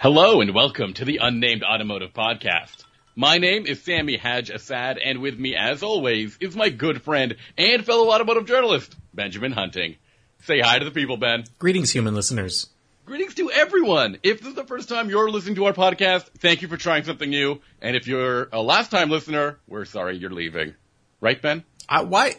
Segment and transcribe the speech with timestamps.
[0.00, 2.84] Hello and welcome to the Unnamed Automotive Podcast.
[3.14, 7.36] My name is Sammy Haj Assad, and with me, as always, is my good friend
[7.58, 9.96] and fellow automotive journalist, Benjamin Hunting.
[10.44, 11.44] Say hi to the people, Ben.
[11.58, 12.70] Greetings, human listeners.
[13.04, 14.16] Greetings to everyone.
[14.22, 17.04] If this is the first time you're listening to our podcast, thank you for trying
[17.04, 17.60] something new.
[17.82, 20.76] And if you're a last time listener, we're sorry you're leaving.
[21.20, 21.62] Right, Ben?
[21.86, 22.36] I, why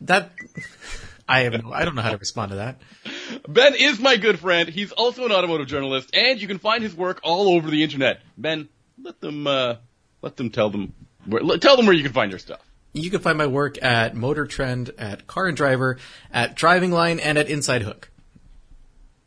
[0.00, 0.32] that?
[1.32, 2.78] I have no, I don't know how to respond to that.
[3.48, 4.68] Ben is my good friend.
[4.68, 8.20] He's also an automotive journalist, and you can find his work all over the internet.
[8.36, 8.68] Ben,
[9.02, 9.76] let them uh,
[10.20, 10.92] let them tell them
[11.24, 12.60] where, tell them where you can find your stuff.
[12.92, 15.96] You can find my work at Motor Trend, at Car and Driver,
[16.30, 18.10] at Driving Line, and at Inside Hook.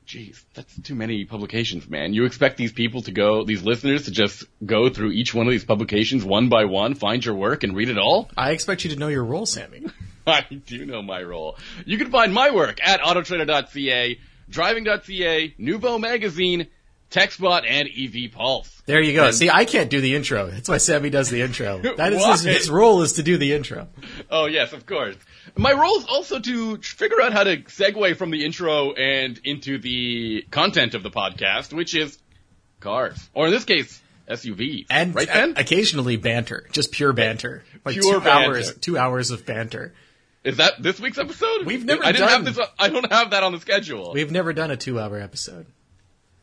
[0.05, 2.13] Jeez, that's too many publications, man.
[2.13, 5.51] You expect these people to go, these listeners to just go through each one of
[5.51, 8.29] these publications one by one, find your work, and read it all?
[8.37, 9.87] I expect you to know your role, Sammy.
[10.27, 11.57] I do know my role.
[11.85, 16.67] You can find my work at autotrader.ca, driving.ca, Nuvo Magazine,
[17.11, 18.81] TechSpot, and EV Pulse.
[18.85, 19.25] There you go.
[19.27, 20.47] And- See, I can't do the intro.
[20.47, 21.81] That's why Sammy does the intro.
[21.97, 23.87] That is his, his role is to do the intro.
[24.29, 25.15] Oh yes, of course.
[25.55, 29.77] My role is also to figure out how to segue from the intro and into
[29.77, 32.17] the content of the podcast, which is
[32.81, 34.87] cars, or in this case, SUVs.
[34.89, 35.53] And right, Ben?
[35.55, 38.47] occasionally banter, just pure banter, like Pure two banter.
[38.55, 39.93] hours, two hours of banter.
[40.45, 41.65] Is that this week's episode?
[41.65, 42.67] We've never I didn't done- have this.
[42.79, 44.13] I don't have that on the schedule.
[44.13, 45.65] We've never done a two-hour episode.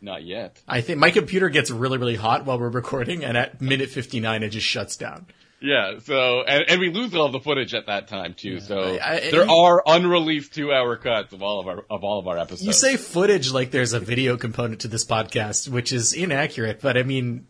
[0.00, 0.60] Not yet.
[0.66, 4.42] I think my computer gets really, really hot while we're recording, and at minute fifty-nine,
[4.42, 5.26] it just shuts down.
[5.60, 6.00] Yeah.
[6.02, 8.58] So and, and we lose all the footage at that time too.
[8.58, 12.18] So I- I- there you- are unreleased two-hour cuts of all of our of all
[12.18, 12.64] of our episodes.
[12.66, 16.80] You say footage like there's a video component to this podcast, which is inaccurate.
[16.80, 17.46] But I mean,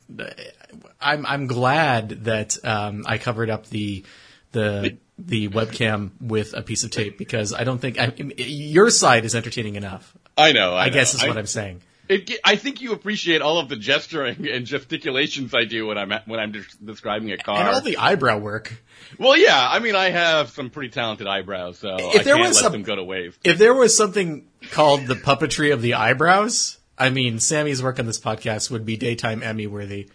[1.01, 4.05] I'm I'm glad that um, I covered up the
[4.53, 9.25] the the webcam with a piece of tape because I don't think I, your side
[9.25, 10.17] is entertaining enough.
[10.37, 10.75] I know.
[10.75, 11.23] I, I guess know.
[11.23, 11.83] is what I'm saying.
[12.09, 16.13] It, I think you appreciate all of the gesturing and gesticulations I do when I'm
[16.27, 17.59] when I'm des- describing a car.
[17.61, 18.83] And all the eyebrow work.
[19.19, 22.49] well, yeah, I mean, I have some pretty talented eyebrows, so If I there can't
[22.49, 23.39] was let some- them go to waste.
[23.45, 28.07] If there was something called the puppetry of the eyebrows, I mean, Sammy's work on
[28.07, 30.09] this podcast would be daytime Emmy worthy.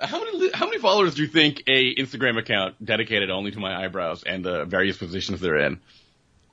[0.00, 3.84] How many how many followers do you think a Instagram account dedicated only to my
[3.84, 5.80] eyebrows and the various positions they're in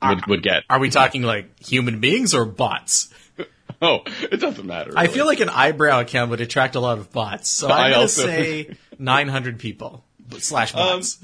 [0.02, 0.64] would, would get?
[0.70, 3.10] Are we talking like human beings or bots?
[3.84, 4.94] Oh, it doesn't matter.
[4.96, 7.50] I feel like an eyebrow account would attract a lot of bots.
[7.50, 10.04] So I'm I going to also- say 900 people
[10.38, 11.18] slash bots.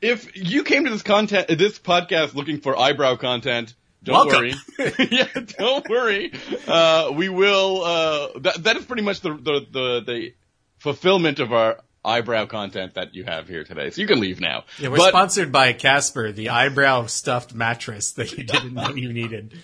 [0.00, 4.58] if you came to this content, this podcast looking for eyebrow content, don't Welcome.
[4.78, 4.94] worry.
[5.12, 6.32] yeah, don't worry.
[6.66, 7.84] Uh, we will.
[7.84, 10.34] Uh, that that is pretty much the, the the the
[10.82, 13.90] fulfillment of our eyebrow content that you have here today.
[13.90, 14.64] So you can leave now.
[14.78, 19.12] yeah, we're but sponsored by Casper, the eyebrow stuffed mattress that you didn't know you
[19.12, 19.56] needed.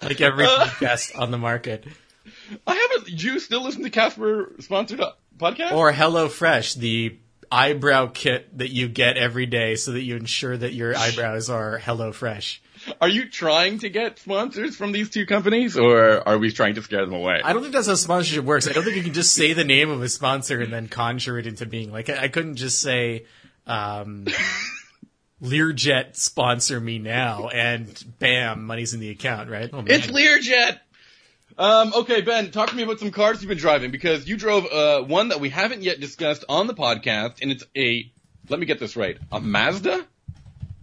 [0.00, 0.48] Like every Uh.
[0.66, 1.84] podcast on the market.
[2.66, 3.16] I haven't.
[3.18, 5.72] Do you still listen to Casper sponsored uh, podcast?
[5.72, 7.18] Or Hello Fresh, the
[7.50, 11.78] eyebrow kit that you get every day so that you ensure that your eyebrows are
[11.78, 12.62] Hello Fresh.
[13.00, 16.82] Are you trying to get sponsors from these two companies, or are we trying to
[16.82, 17.40] scare them away?
[17.42, 18.68] I don't think that's how sponsorship works.
[18.68, 21.38] I don't think you can just say the name of a sponsor and then conjure
[21.38, 23.24] it into being like I, I couldn't just say
[23.66, 24.26] um,
[25.42, 29.70] Learjet sponsor me now and bam, money's in the account, right?
[29.72, 29.82] Oh.
[29.86, 30.80] It's Learjet.
[31.56, 34.66] Um, okay, Ben, talk to me about some cars you've been driving because you drove
[34.66, 38.10] uh, one that we haven't yet discussed on the podcast, and it's a.
[38.48, 39.18] Let me get this right.
[39.30, 40.06] A Mazda.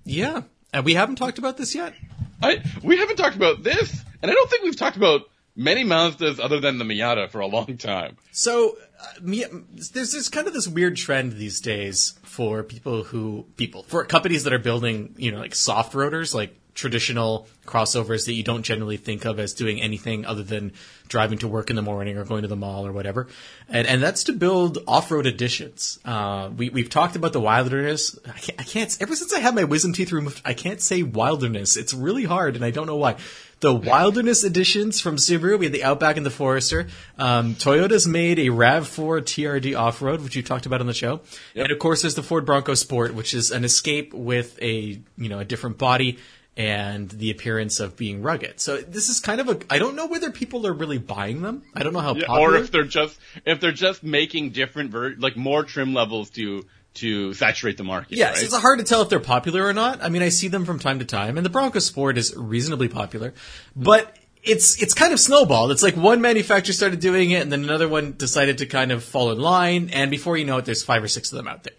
[0.04, 0.42] yeah.
[0.74, 1.94] And we haven't talked about this yet.
[2.42, 5.22] I we haven't talked about this, and I don't think we've talked about
[5.56, 8.18] many Mazdas other than the Miata for a long time.
[8.32, 9.48] So uh,
[9.94, 14.44] there's this kind of this weird trend these days for people who people for companies
[14.44, 18.98] that are building you know like soft roaders like traditional crossovers that you don't generally
[18.98, 20.72] think of as doing anything other than
[21.08, 23.28] driving to work in the morning or going to the mall or whatever
[23.68, 28.38] and and that's to build off-road editions uh, we, we've talked about the wilderness I
[28.38, 31.76] can't, I can't ever since i had my wisdom teeth removed i can't say wilderness
[31.78, 33.16] it's really hard and i don't know why
[33.60, 35.58] the Wilderness editions from Subaru.
[35.58, 36.90] We had the Outback and the Forester.
[37.18, 41.22] Um, Toyota's made a RAV4 TRD off-road, which you talked about on the show.
[41.56, 45.30] And of course, there's the Ford Bronco Sport, which is an escape with a you
[45.30, 46.20] know a different body
[46.58, 48.60] and the appearance of being rugged.
[48.60, 49.60] So this is kind of a.
[49.70, 51.62] I don't know whether people are really buying them.
[51.76, 52.52] I don't know how Yeah, popular.
[52.52, 56.66] or if they're just if they're just making different ver- like more trim levels to
[56.96, 58.18] to saturate the market.
[58.18, 58.44] Yes, right?
[58.46, 60.02] it's hard to tell if they're popular or not.
[60.04, 62.88] I mean, I see them from time to time, and the Bronco Sport is reasonably
[62.88, 63.36] popular,
[63.76, 65.70] but it's it's kind of snowballed.
[65.70, 69.04] It's like one manufacturer started doing it, and then another one decided to kind of
[69.04, 71.64] fall in line, and before you know it, there's five or six of them out
[71.64, 71.74] there.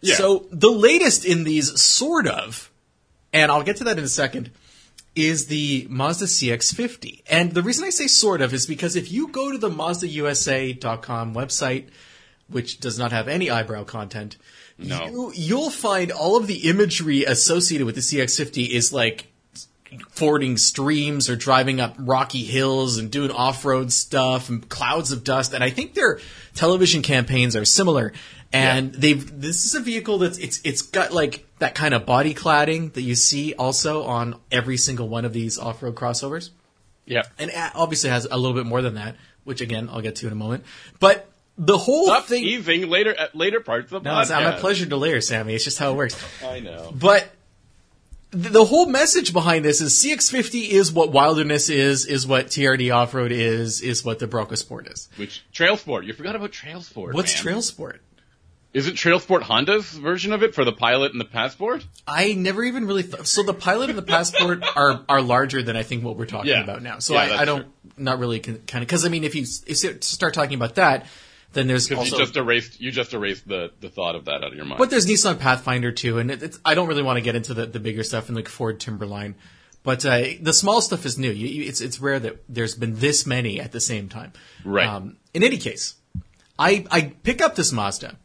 [0.00, 0.16] Yeah.
[0.16, 2.70] So the latest in these, sort of,
[3.34, 4.50] and I'll get to that in a second,
[5.14, 7.22] is the Mazda CX-50.
[7.28, 11.34] And the reason I say sort of is because if you go to the MazdaUSA.com
[11.34, 11.88] website,
[12.48, 14.36] which does not have any eyebrow content,
[14.78, 15.04] No.
[15.06, 19.26] you, you'll find all of the imagery associated with the CX-50 is like
[20.10, 25.52] fording streams or driving up rocky hills and doing off-road stuff and clouds of dust.
[25.52, 26.18] And I think their
[26.54, 28.12] television campaigns are similar.
[28.54, 32.34] And they've this is a vehicle that's it's it's got like that kind of body
[32.34, 36.50] cladding that you see also on every single one of these off-road crossovers.
[37.04, 37.22] Yeah.
[37.38, 40.26] And it obviously has a little bit more than that, which again I'll get to
[40.26, 40.64] in a moment.
[41.00, 41.28] But
[41.58, 44.40] the whole Stop thing teasing later at later parts of the no, it's podcast.
[44.40, 45.54] not my pleasure to layer, Sammy.
[45.54, 46.16] It's just how it works.
[46.44, 46.92] I know.
[46.94, 47.28] But
[48.30, 53.30] the whole message behind this is CX50 is what Wilderness is, is what TRD Off-Road
[53.30, 55.08] is, is what the Bronco Sport is.
[55.16, 56.04] Which Trail Sport?
[56.04, 57.14] You forgot about Trail Sport.
[57.14, 57.42] What's man.
[57.42, 58.00] Trail Sport?
[58.74, 61.86] Is it Trail Sport Honda's version of it for the Pilot and the Passport?
[62.08, 63.26] I never even really thought.
[63.28, 66.50] So the Pilot and the Passport are are larger than I think what we're talking
[66.50, 66.64] Yeah.
[66.64, 66.98] about now.
[66.98, 67.66] So Yeah, I, I don't
[67.96, 71.06] not really kind of because I mean if you if you start talking about that,
[71.52, 74.42] then there's Because also you just erased you just erased the, the thought of that
[74.42, 74.78] out of your mind.
[74.78, 77.54] But there's Nissan Pathfinder too, and it, it's, I don't really want to get into
[77.54, 79.36] the, the bigger stuff and like Ford Timberline.
[79.84, 81.30] But uh, the small stuff is new.
[81.30, 84.32] You, you, it's it's rare that there's been this many at the same time.
[84.64, 84.88] Right.
[84.88, 85.94] Um, in any case,
[86.58, 88.16] I I pick up this Mazda,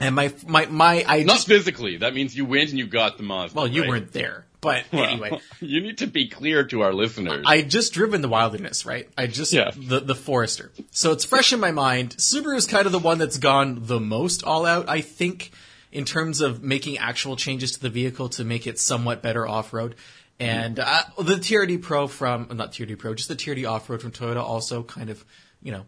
[0.00, 1.98] and my my my I Not just physically.
[1.98, 3.56] That means you went and you got the Mazda.
[3.56, 3.88] well you right?
[3.90, 5.40] weren't there, but Well, anyway.
[5.60, 7.44] you need to be clear to our listeners.
[7.46, 9.08] I just driven the Wilderness, right?
[9.16, 9.70] I just Yeah.
[9.76, 10.72] the the Forester.
[10.90, 12.16] So it's fresh in my mind.
[12.16, 15.52] Subaru is kind of the one that's gone the most all out, I think,
[15.92, 19.72] in terms of making actual changes to the vehicle to make it somewhat better off
[19.72, 19.94] road.
[20.40, 24.10] And uh, the TRD Pro from not TRD Pro, just the TRD Off Road from
[24.10, 25.24] Toyota, also kind of
[25.62, 25.86] you know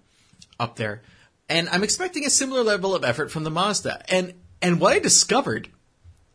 [0.61, 1.02] up there.
[1.48, 4.02] And I'm expecting a similar level of effort from the Mazda.
[4.08, 5.69] And and what I discovered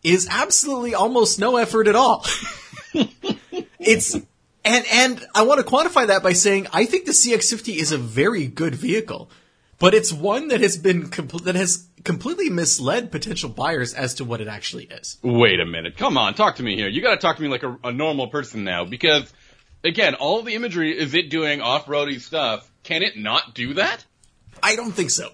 [0.03, 2.25] is absolutely almost no effort at all.
[3.79, 4.15] it's
[4.63, 7.97] and and I want to quantify that by saying I think the CX50 is a
[7.97, 9.29] very good vehicle,
[9.79, 14.25] but it's one that has been compl- that has completely misled potential buyers as to
[14.25, 15.17] what it actually is.
[15.21, 15.97] Wait a minute.
[15.97, 16.87] Come on, talk to me here.
[16.87, 19.31] You got to talk to me like a, a normal person now, because
[19.83, 22.69] again, all the imagery is it doing off-roady stuff.
[22.83, 24.03] Can it not do that?
[24.61, 25.29] I don't think so.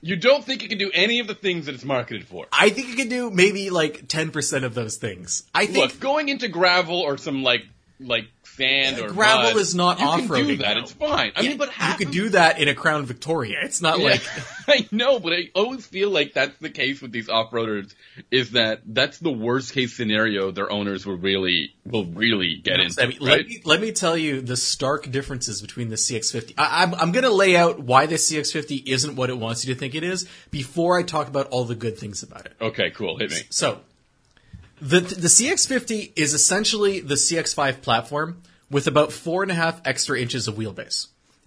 [0.00, 2.46] You don't think it can do any of the things that it's marketed for?
[2.52, 5.42] I think it can do maybe like ten percent of those things.
[5.54, 7.62] I think Look, going into gravel or some like
[8.00, 10.76] like sand or gravel mud, is not you can do off-roading, that.
[10.78, 11.32] It's fine.
[11.36, 13.58] I Yeah, mean, but you could of- do that in a Crown Victoria.
[13.62, 14.22] It's not Yeah, like
[14.68, 17.94] I know, but I always feel like that's the case with these off-roaders.
[18.30, 23.02] Is that that's the worst case scenario their owners will really will really get into.
[23.02, 23.38] I mean, right?
[23.38, 26.54] let, me, let me tell you the stark differences between the CX50.
[26.58, 29.72] I, I'm, I'm going to lay out why the CX50 isn't what it wants you
[29.74, 32.52] to think it is before I talk about all the good things about it.
[32.60, 33.18] okay, cool.
[33.18, 33.38] Hit me.
[33.50, 33.80] So,
[34.80, 40.18] the the CX50 is essentially the CX5 platform with about four and a half extra
[40.20, 41.06] inches of wheelbase.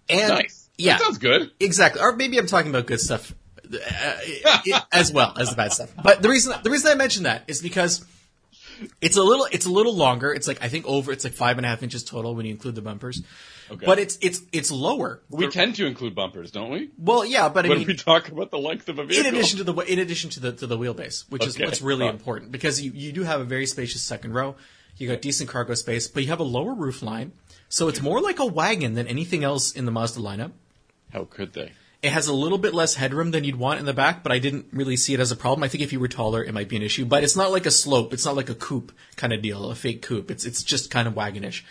[0.10, 0.70] And Nice.
[0.78, 1.52] yeah, That sounds good.
[1.60, 2.02] Exactly.
[2.02, 3.34] Or maybe I'm talking about good stuff
[3.72, 3.78] uh,
[4.46, 5.92] i- as well as the bad stuff.
[6.04, 8.04] But the reason the reason I mention that is because
[9.00, 10.34] it's a little it's a little longer.
[10.34, 12.52] It's like I think over it's like five and a half inches total when you
[12.52, 13.22] include the bumpers.
[13.72, 13.86] Okay.
[13.86, 15.22] But it's it's it's lower.
[15.30, 16.90] We tend to include bumpers, don't we?
[16.98, 19.28] Well, yeah, but I When mean, we talk about the length of a vehicle.
[19.30, 22.06] in addition to the in addition to the to the wheelbase, which is what's really
[22.06, 22.14] fine.
[22.14, 24.56] important because you you do have a very spacious second row.
[24.98, 27.32] You got decent cargo space, but you have a lower roof line,
[27.70, 30.52] so it's more like a wagon than anything else in the Mazda lineup.
[31.14, 31.72] how could they?
[32.04, 34.40] It has a little bit less headroom than you'd want in the back, but I
[34.40, 35.64] didn't really see it as a problem.
[35.64, 37.68] I think if you were taller, it might be an issue, but it's not like
[37.68, 38.12] a slope.
[38.12, 40.30] It's not like a coupe kind of deal, a fake coupe.
[40.32, 41.62] It's it's just kind of wagonish.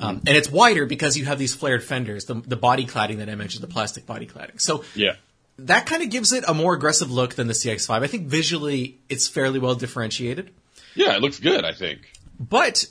[0.00, 3.28] Um, and it's wider because you have these flared fenders, the, the body cladding that
[3.28, 4.60] I mentioned, the plastic body cladding.
[4.60, 5.16] So Yeah.
[5.58, 8.02] that kind of gives it a more aggressive look than the CX-5.
[8.02, 10.50] I think visually it's fairly well differentiated,
[10.94, 11.64] Yeah, it looks good.
[11.64, 12.00] I think
[12.40, 12.86] but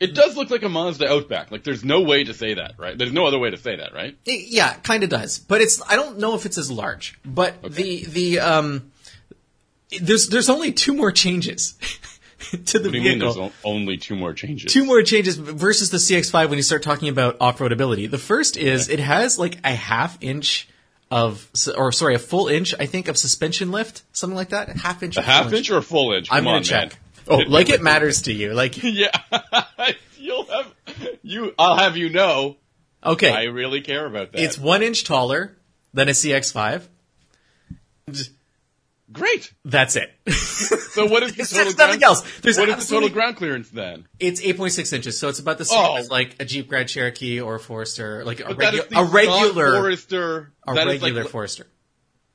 [0.00, 1.50] it does look like a Mazda Outback.
[1.52, 2.98] Like there's no way to say that, right?
[2.98, 4.16] There's no other way to say that, right?
[4.26, 5.38] it, yeah, kind of does.
[5.38, 7.18] But it's I don't know if it's as large.
[7.24, 8.90] But the the um,
[10.00, 11.74] there's there's only two more changes
[12.66, 13.18] to the What do you mean?
[13.18, 13.34] vehicle.
[13.34, 14.72] There's only two more changes.
[14.72, 18.06] two more changes versus the CX-5 when you start talking about off-road ability.
[18.06, 20.68] The first is it has like a half inch
[21.10, 24.68] of, or sorry, a full inch, I think, of suspension lift, something like that.
[24.68, 25.16] A half inch.
[25.16, 26.28] A or half full inch or a full inch?
[26.30, 26.90] I'm Come gonna on, check.
[26.90, 26.98] man.
[27.30, 28.52] Oh, me like it matters to you.
[28.54, 29.10] Like, Yeah,
[30.16, 30.72] you'll have
[31.22, 31.54] you.
[31.58, 32.56] I'll have you know.
[33.04, 34.40] okay, I really care about that.
[34.40, 35.56] it's one inch taller
[35.92, 36.86] than a CX-5.
[39.38, 39.52] Great.
[39.64, 40.10] That's it.
[40.98, 41.66] So what is the It's total?
[41.66, 42.40] nothing ground, else.
[42.40, 44.08] There's what is the total ground clearance then?
[44.18, 45.96] It's 8.6 inches, so it's about the same Oh.
[45.96, 50.52] as like a Jeep Grand Cherokee or a Forester, like a, regu- a regular, Forester.
[50.66, 51.66] a regular like, Forester.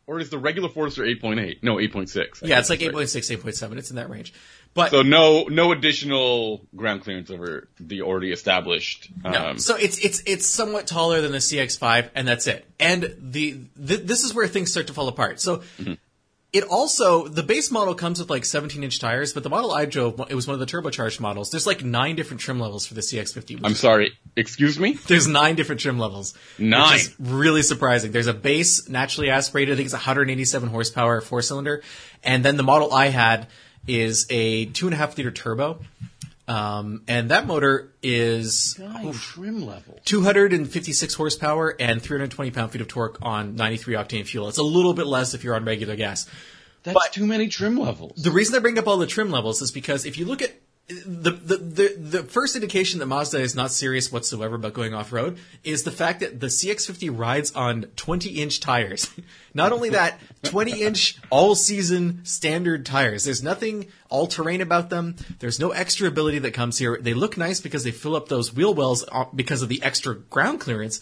[0.07, 1.61] or is the regular Forester 8.8?
[1.61, 2.47] No, 8.6.
[2.47, 2.91] Yeah, it's like right?
[2.93, 3.77] 8.6, 8.7.
[3.77, 4.33] It's in that range.
[4.73, 9.09] But So no, no additional ground clearance over the already established.
[9.25, 9.57] Um, No.
[9.57, 12.65] So it's it's it's somewhat taller than the CX5, and that's it.
[12.79, 15.41] And the, th this is where things start to fall apart.
[15.41, 15.93] So Mm-hmm.
[16.53, 19.85] It also the base model comes with like 17 inch tires, but the model I
[19.85, 21.49] drove it was one of the turbocharged models.
[21.49, 23.61] There's like nine different trim levels for the CX50.
[23.63, 24.13] I'm sorry.
[24.35, 24.93] Excuse me.
[25.07, 26.35] There's nine different trim levels.
[26.59, 26.99] Nine.
[27.19, 28.11] Really surprising.
[28.11, 29.73] There's a base naturally aspirated.
[29.73, 31.81] I think it's 187 horsepower four cylinder,
[32.23, 33.47] and then the model I had
[33.87, 35.79] is a two and a half liter turbo.
[36.47, 38.73] Um, and that motor is
[39.13, 39.99] trim level.
[40.03, 44.49] 256 horsepower and 320 pound feet of torque on 93 octane fuel.
[44.49, 46.27] It's a little bit less if you're on regular gas.
[46.83, 48.21] That's But- too many trim levels.
[48.21, 50.53] The reason I bring up all the trim levels is because if you look at
[50.87, 55.13] the, the, the, the first indication that Mazda is not serious whatsoever about going off
[55.13, 59.09] road is the fact that the CX50 rides on 20 inch tires.
[59.53, 63.23] Not only that, 20 inch all season standard tires.
[63.23, 65.15] There's nothing all terrain about them.
[65.39, 66.97] There's no extra ability that comes here.
[66.99, 70.15] They look nice because they fill up those wheel wells uh, because of the extra
[70.15, 70.99] ground clearance.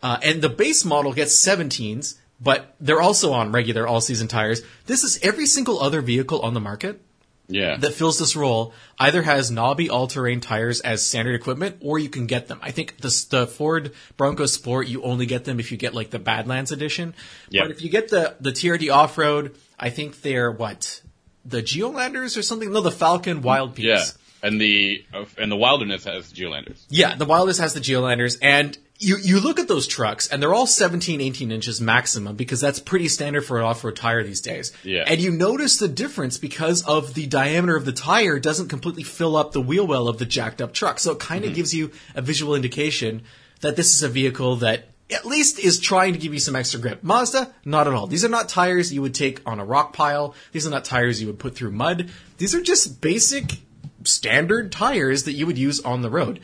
[0.00, 4.62] Uh, and the base model gets 17s, but they're also on regular all season tires.
[4.86, 7.02] This is every single other vehicle on the market
[7.48, 7.76] yeah.
[7.76, 12.26] that fills this role either has knobby all-terrain tires as standard equipment, or you can
[12.26, 12.58] get them.
[12.62, 16.10] I think the, the Ford Bronco Sport you only get them if you get like
[16.10, 17.14] the Badlands edition.
[17.48, 17.62] Yeah.
[17.62, 21.02] But if you get the the TRD off road, I think they're what
[21.44, 22.70] the Geolandars or something.
[22.72, 23.78] No, the Falken Wildpeaks.
[23.78, 24.04] yeah.
[24.40, 25.04] And the
[25.36, 26.84] and the wilderness has Geolandars.
[26.90, 30.54] Yeah, the Wildest has the Geolandars, and you you look at those trucks, and they're
[30.54, 34.72] all 17, 18 inches maximum because that's pretty standard for an off-road tire these days.
[34.82, 35.04] Yeah.
[35.06, 39.36] And you notice the difference because of the diameter of the tire doesn't completely fill
[39.36, 40.98] up the wheel well of the jacked up truck.
[40.98, 43.22] So it kind of gives you a visual indication
[43.60, 46.80] that this is a vehicle that at least is trying to give you some extra
[46.80, 47.02] grip.
[47.02, 48.06] Mazda, not at all.
[48.06, 50.34] These are not tires you would take on a rock pile.
[50.52, 52.10] These are not tires you would put through mud.
[52.36, 53.60] These are just basic
[54.04, 56.40] standard tires that you would use on the road.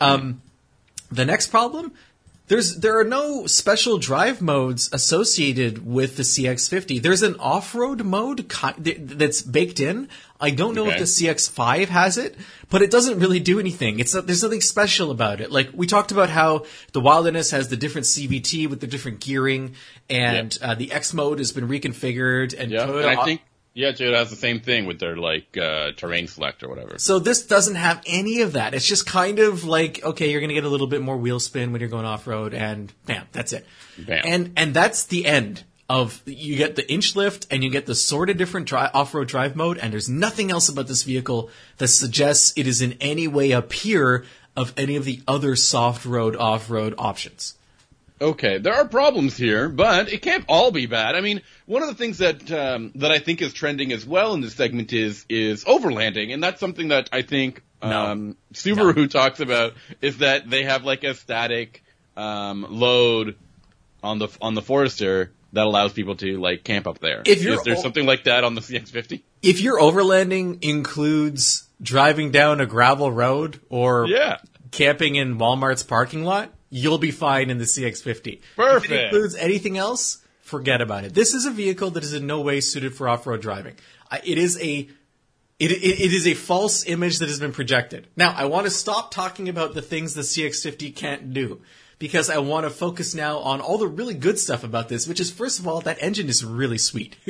[0.00, 0.42] Um,
[1.14, 1.92] the next problem,
[2.48, 7.00] there's there are no special drive modes associated with the CX50.
[7.00, 10.08] There's an off-road mode ki- that's baked in.
[10.40, 12.36] I don't know if the CX5 has it,
[12.68, 14.00] but it doesn't really do anything.
[14.00, 15.52] It's not, there's nothing special about it.
[15.52, 19.76] Like we talked about how the Wilderness has the different CVT with the different gearing,
[20.10, 22.58] and uh, the X mode has been reconfigured.
[22.58, 22.72] And.
[22.72, 23.40] Toyota And I think
[23.74, 26.98] yeah, Toyota has the same thing with their like uh, terrain select or whatever.
[26.98, 28.74] So this doesn't have any of that.
[28.74, 31.40] It's just kind of like, okay, you're going to get a little bit more wheel
[31.40, 33.66] spin when you're going off road, and bam, that's it.
[33.98, 34.22] Bam.
[34.24, 37.94] And and that's the end of you get the inch lift and you get the
[37.94, 41.50] sort of different dri- off road drive mode, and there's nothing else about this vehicle
[41.78, 44.24] that suggests it is in any way a peer
[44.54, 47.56] of any of the other soft road off road options.
[48.22, 51.16] Okay, there are problems here, but it can't all be bad.
[51.16, 54.32] I mean, one of the things that um, that I think is trending as well
[54.34, 59.40] in this segment is is overlanding, and that's something that I think um, Subaru talks
[59.40, 61.82] about is that they have like a static
[62.16, 63.36] um, load
[64.04, 67.22] on the on the Forester that allows people to like camp up there.
[67.26, 69.20] If you're is there o- something like that on the CX50?
[69.42, 74.38] If your overlanding includes driving down a gravel road or Yeah.
[74.70, 78.40] camping in Walmart's parking lot, you'll be fine in the CX50.
[78.56, 78.84] Perfect.
[78.86, 81.12] If it includes anything else, forget about it.
[81.12, 83.74] This is a vehicle that is in no way suited for off-road driving.
[84.24, 84.88] It is a
[85.58, 88.08] it, it, it is a false image that has been projected.
[88.16, 91.60] Now, I want to stop talking about the things the CX50 can't do
[92.02, 95.20] because I want to focus now on all the really good stuff about this, which
[95.20, 97.14] is first of all, that engine is really sweet.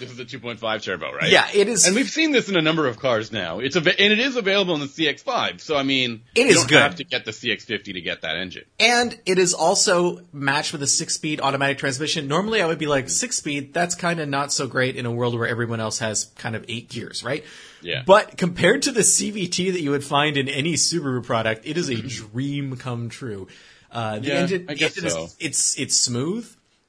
[0.00, 1.30] This is a 2.5 turbo, right?
[1.30, 1.86] yeah, it is.
[1.86, 3.60] And we've seen this in a number of cars now.
[3.60, 5.60] It's av- and it is available in the CX5.
[5.60, 6.82] So I mean, It you is don't good.
[6.82, 8.64] have to get the CX50 to get that engine.
[8.80, 12.26] And it is also matched with a six speed automatic transmission.
[12.26, 15.10] Normally I would be like six speed, that's kind of not so great in a
[15.12, 17.44] world where everyone else has kind of eight gears, right?
[17.82, 18.02] Yeah.
[18.04, 21.88] But compared to the CVT that you would find in any Subaru product, it is
[21.90, 21.94] a
[22.32, 23.46] dream come true.
[23.96, 25.24] Uh, the Yeah, engine, I guess engine so.
[25.24, 26.44] is, it's, it's smooth.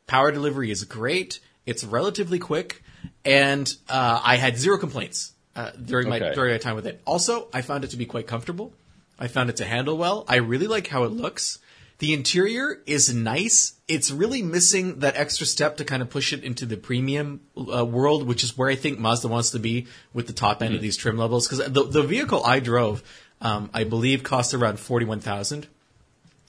[0.08, 1.40] Power delivery is great.
[1.66, 2.84] It's relatively quick.
[3.24, 6.36] And, uh, I had zero complaints, uh, during my, Okay.
[6.36, 7.02] during my time with it.
[7.06, 8.74] Also, I found it to be quite comfortable.
[9.18, 10.26] I found it to handle well.
[10.28, 11.60] I really like how it looks.
[12.00, 13.74] The interior is nice.
[13.88, 17.84] It's really missing that extra step to kind of push it into the premium uh,
[17.84, 20.82] world, which is where I think Mazda wants to be with the top end of
[20.82, 21.48] these trim levels.
[21.48, 23.02] Because the, the vehicle I drove,
[23.42, 25.66] um, I believe, cost around forty one thousand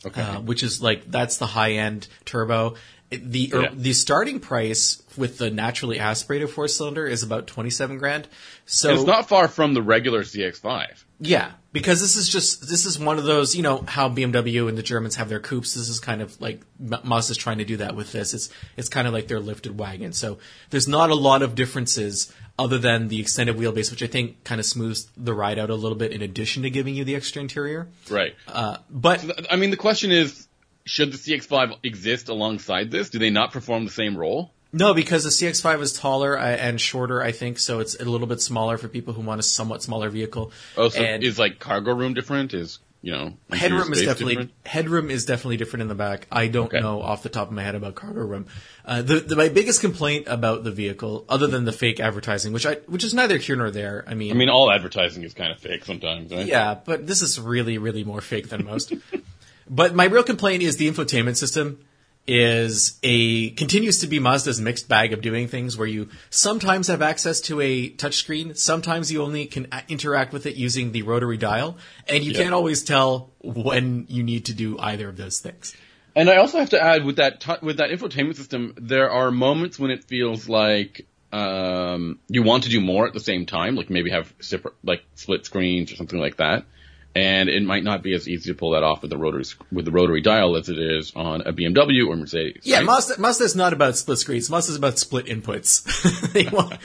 [0.06, 0.20] Okay.
[0.20, 2.74] uh, which is like that's the high end turbo.
[3.10, 7.98] The er, the starting price with the naturally aspirated four cylinder is about twenty seven
[7.98, 8.28] grand.
[8.66, 11.04] So And it's not far from the regular CX5.
[11.20, 14.76] yeah, because this is just this is one of those you know how BMW and
[14.78, 15.74] the Germans have their coupes.
[15.74, 18.34] This is kind of like Ma- Mazda's trying to do that with this.
[18.34, 20.12] It's it's kind of like their lifted wagon.
[20.12, 20.38] So
[20.70, 24.58] there's not a lot of differences other than the extended wheelbase, which I think kind
[24.58, 26.12] of smooths the ride out a little bit.
[26.12, 28.34] In addition to giving you the extra interior, Right.
[28.48, 30.48] uh, but I mean, the question is,
[30.84, 33.10] should the CX-5 exist alongside this?
[33.10, 34.52] Do they not perform the same role?
[34.72, 38.26] No, because the CX5 is taller uh, and shorter, I think, so it's a little
[38.26, 40.52] bit smaller for people who want a somewhat smaller vehicle.
[40.76, 42.52] Oh, so and is like cargo room different?
[42.52, 44.52] Is you know headroom is definitely different?
[44.66, 46.26] headroom is definitely different in the back.
[46.30, 46.80] I don't Okay.
[46.80, 48.46] know off the top of my head about cargo room.
[48.84, 52.66] Uh, the, the my biggest complaint about the vehicle, other than the fake advertising, which
[52.66, 54.04] I which is neither here nor there.
[54.06, 56.44] I mean, I mean, all advertising is kind of fake sometimes, right?
[56.44, 58.92] yeah, but this is really, really more fake than most.
[59.70, 61.78] but my real complaint is the infotainment system
[62.28, 67.02] is a continues to be Mazda's mixed bag of doing things where you sometimes have
[67.02, 71.78] access to a touchscreen, sometimes you only can interact with it using the rotary dial,
[72.06, 72.42] and you Yeah.
[72.42, 75.74] can't always tell when you need to do either of those things.
[76.14, 79.30] And I also have to add with that tu- with that infotainment system, there are
[79.30, 83.76] moments when it feels like um, you want to do more at the same time,
[83.76, 86.64] like maybe have separate, like split screens or something like that.
[87.18, 89.84] And it might not be as easy to pull that off with the rotary with
[89.86, 92.62] the rotary dial as it is on a BMW or Mercedes.
[92.64, 92.86] Yeah, right?
[92.86, 94.48] Mazda, Mazda's not about split screens.
[94.50, 95.72] Mazda's about split inputs.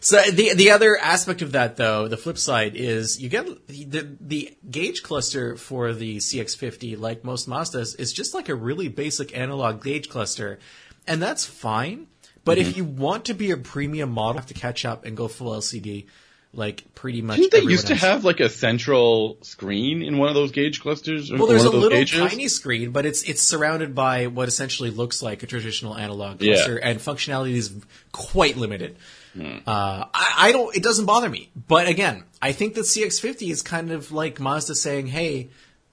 [0.00, 4.06] So the the other aspect of that, though, the flip side is you get the
[4.20, 9.34] the gauge cluster for the CX50, like most Mazdas, is just like a really basic
[9.34, 10.58] analog gauge cluster,
[11.06, 12.08] and that's fine.
[12.44, 12.68] But Mm-hmm.
[12.68, 15.26] if you want to be a premium model, you have to catch up and go
[15.26, 16.04] full LCD,
[16.56, 17.36] like pretty much.
[17.38, 18.02] Didn't they used to else.
[18.02, 21.30] have like a central screen in one of those gauge clusters?
[21.32, 22.18] or Well, there's a little gauges?
[22.18, 26.54] tiny screen, but it's it's surrounded by what essentially looks like a traditional analog Yeah.
[26.54, 27.72] cluster, and functionality is
[28.12, 28.96] quite limited.
[29.34, 29.58] Hmm.
[29.66, 30.74] Uh, I, I don't.
[30.76, 34.74] It doesn't bother me, but again, I think that CX50 is kind of like Mazda
[34.76, 35.48] saying, "Hey,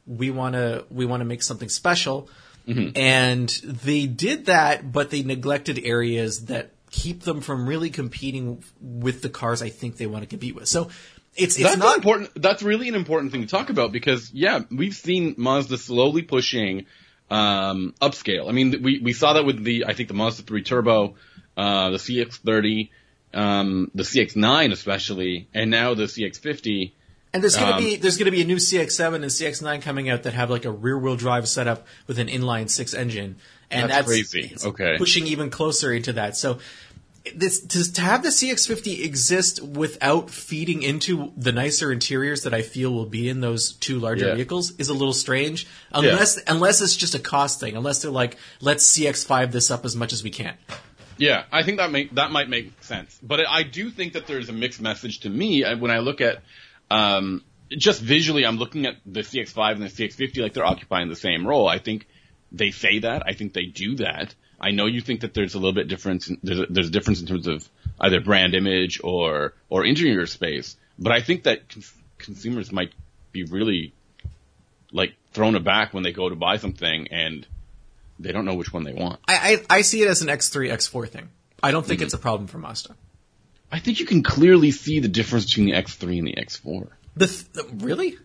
[0.06, 2.30] we want to we want to make something special,"
[2.68, 2.96] Mm-hmm.
[2.96, 9.22] and they did that, but they neglected areas that keep them from really competing with
[9.22, 10.68] the cars I think they want to compete with.
[10.68, 10.90] So.
[11.34, 12.30] It's, it's That's not important.
[12.36, 16.88] That's really an important thing to talk about because yeah, we've seen Mazda slowly pushing
[17.30, 18.50] um, upscale.
[18.50, 21.16] I mean, we we saw that with the I think the Mazda 3 Turbo,
[21.56, 22.90] uh, the CX-30,
[23.34, 26.92] um, the CX-9 especially, and now the CX-50.
[27.34, 30.24] And there's gonna Um, be there's gonna be a new CX7 and CX9 coming out
[30.24, 33.38] that have like a rear wheel drive setup with an inline six engine,
[33.72, 34.56] and That's that's, crazy.
[34.64, 34.98] Okay.
[34.98, 36.36] pushing even closer into that.
[36.38, 36.60] So
[37.36, 42.64] this to, to have the CX50 exist without feeding into the nicer interiors that I
[42.64, 44.36] feel will be in those two larger Yeah.
[44.36, 45.68] vehicles is a little strange.
[45.92, 47.76] Unless unless it's just a cost thing.
[47.78, 50.56] Unless they're like, let's CX5 this up as much as we can.
[51.18, 53.20] Yeah, I think that make that might make sense.
[53.22, 56.22] But I do think that there's a mixed message to me uh, when I look
[56.22, 56.42] at
[56.90, 58.46] um, just visually.
[58.48, 61.68] I'm looking at the CX-5 and the CX-50 like they're occupying the same role.
[61.68, 62.08] I think
[62.52, 63.24] they say that.
[63.26, 64.36] I think they do that.
[64.60, 66.30] I know you think that there's a little bit difference.
[66.30, 67.68] In, there's a, there's a difference in terms of
[68.00, 70.76] either brand image or or interior space.
[71.00, 72.94] But I think that cons- consumers might
[73.32, 73.94] be really
[74.92, 77.48] like thrown aback when they go to buy something and
[78.20, 79.20] they don't know which one they want.
[79.28, 81.30] I I, I see it as an X3 X4 thing.
[81.64, 82.06] I don't think mm-hmm.
[82.06, 82.96] it's a problem for Mazda.
[83.72, 86.88] I think you can clearly see the difference between the X3 and the X4.
[87.16, 88.18] The th- really?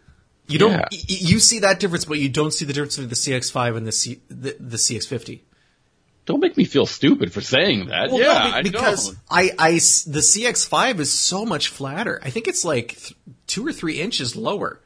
[0.49, 0.73] You don't.
[0.73, 0.89] Yeah.
[0.93, 3.87] y- You see that difference, but you don't see the difference between the CX5 and
[3.87, 5.41] the C, the, the CX50.
[6.25, 8.11] Don't make me feel stupid for saying that.
[8.11, 9.17] Well, yeah, no, be- I because.
[9.31, 12.21] I, I s- the CX5 is so much flatter.
[12.23, 13.15] I think it's like th-
[13.47, 14.81] two or three inches lower,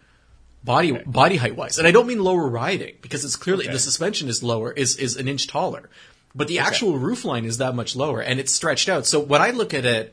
[0.65, 1.03] body Okay.
[1.07, 1.79] body height wise.
[1.79, 3.73] And I don't mean lower riding because it's clearly Okay.
[3.73, 5.89] the suspension is lower is is an inch taller,
[6.35, 9.07] but the actual roof line is that much lower and it's stretched out.
[9.07, 10.13] So when I look at it,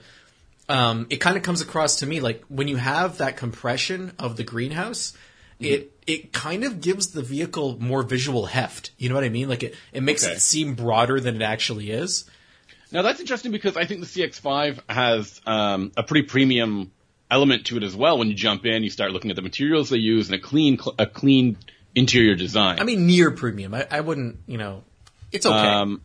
[0.70, 4.38] um, it kind of comes across to me like when you have that compression of
[4.38, 5.12] the greenhouse,
[5.60, 5.74] Mm-hmm.
[5.74, 8.92] it it kind of gives the vehicle more visual heft.
[8.98, 9.50] You know what I mean?
[9.50, 10.34] Like it, it makes Okay.
[10.36, 12.26] it seem broader than it actually is.
[12.92, 16.92] Now that's interesting because I think the CX5 has um, a pretty premium
[17.30, 18.18] element to it as well.
[18.20, 20.78] When you jump in, you start looking at the materials they use and a clean,
[20.78, 21.58] cl- a clean
[21.94, 22.80] interior design.
[22.80, 23.74] I mean, near premium.
[23.74, 24.84] I, I wouldn't, you know,
[25.34, 25.58] it's okay.
[25.58, 26.02] Um,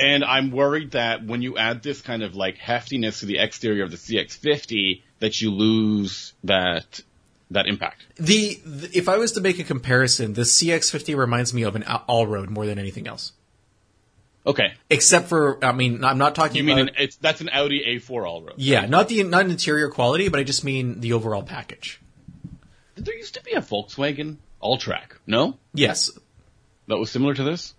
[0.00, 3.84] and I'm worried that when you add this kind of like heftiness to the exterior
[3.84, 7.00] of the CX50, that you lose that
[7.50, 8.06] that impact.
[8.16, 11.82] the, the if I was to make a comparison, the CX50 reminds me of an
[11.84, 13.32] all road more than anything else.
[14.46, 16.96] Okay, Except for, I mean, I'm not talking you mean about.
[16.96, 18.54] an, it's that's an Audi A4 all road?
[18.58, 21.98] yeah, not the not interior quality, but I just mean the overall package.
[22.94, 25.12] Did there used to be a Volkswagen Alltrack?
[25.26, 26.10] No, Yes,
[26.88, 27.72] that was similar to this.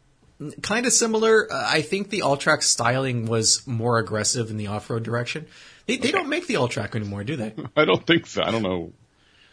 [0.63, 1.47] kind of similar.
[1.53, 5.45] Uh, I think the Alltrack styling was more aggressive in the off road direction.
[5.85, 7.53] They, they don't make the Alltrack anymore, do they?
[7.77, 8.41] I don't think so.
[8.41, 8.91] I don't know.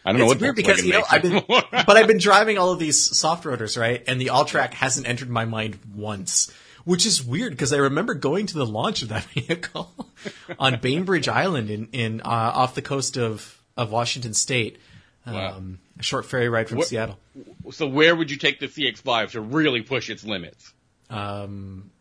[0.05, 2.57] I don't know It's what weird because you know I've been, but I've been driving
[2.57, 4.03] all of these soft roaders, right?
[4.07, 6.51] And the Alltrack hasn't entered my mind once,
[6.83, 9.93] which is weird because I remember going to the launch of that vehicle
[10.59, 14.77] on Bainbridge Island in in uh, off the coast of of Washington State.
[15.25, 15.55] Wow.
[15.55, 17.17] Um, a short ferry ride from What- Seattle.
[17.71, 20.73] so where would you take the CX-5 to really push its limits?
[21.09, 21.91] Um,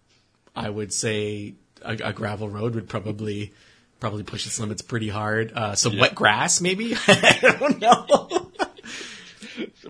[0.56, 3.52] I would say a, a gravel road would probably
[4.02, 5.52] probably push its limits pretty hard.
[5.52, 6.96] Uh, some wet grass, maybe.
[7.06, 8.50] I don't know.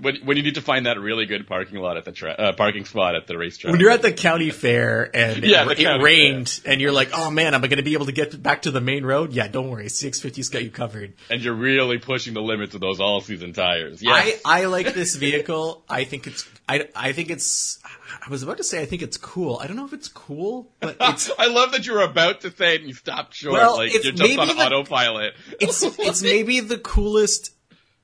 [0.03, 2.53] When, when you need to find that really good parking lot at the tra- uh,
[2.53, 3.71] parking spot at the racetrack.
[3.71, 7.31] when you're at the county fair and Yeah, it, it rained and you're like, oh
[7.31, 9.33] man, am I going to be able to get back to the main road?
[9.33, 9.87] Yeah, don't worry.
[9.87, 11.15] CX50's got you covered.
[11.31, 14.03] and you're really pushing the limits of those all-season tires.
[14.03, 14.41] Yes.
[14.45, 15.85] I, I like this vehicle.
[15.89, 17.79] I think it's, I, I think it's,
[18.27, 19.59] I was about to say I think it's cool.
[19.63, 22.51] I don't know if it's cool, but it's, I love that you were about to
[22.51, 23.55] say it and you stopped short.
[23.55, 25.35] Well, like you're just on the- autopilot.
[25.61, 27.53] it's, it's maybe the coolest,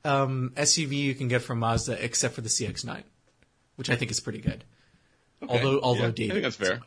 [0.05, 3.03] um, SUV you can get from Mazda except for the CX-9,
[3.77, 4.65] which I think is pretty good.
[5.49, 6.81] Although, although Yeah, I David, think that's fair.